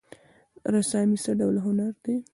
[0.75, 2.15] رسامي څه ډول هنر دی؟